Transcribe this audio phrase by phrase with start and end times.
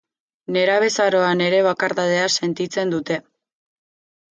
[0.55, 3.23] Nerabezaroan ere bakardadea sentitzen dute.